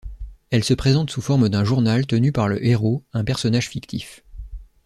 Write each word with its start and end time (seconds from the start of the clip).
Elle 0.49 0.63
se 0.63 0.73
présente 0.73 1.11
sous 1.11 1.21
forme 1.21 1.47
d'un 1.47 1.63
journal 1.63 2.07
tenu 2.07 2.31
par 2.31 2.47
le 2.47 2.65
héros, 2.65 3.05
un 3.13 3.23
personnage 3.23 3.69
fictif. 3.69 4.23